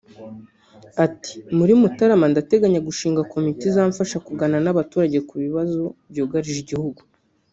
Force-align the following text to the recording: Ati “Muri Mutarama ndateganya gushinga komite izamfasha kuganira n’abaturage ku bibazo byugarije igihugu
Ati 1.05 1.33
“Muri 1.57 1.73
Mutarama 1.81 2.25
ndateganya 2.31 2.79
gushinga 2.87 3.27
komite 3.33 3.61
izamfasha 3.69 4.17
kuganira 4.25 4.61
n’abaturage 4.63 5.17
ku 5.27 5.33
bibazo 5.43 5.81
byugarije 6.09 6.59
igihugu 6.65 7.01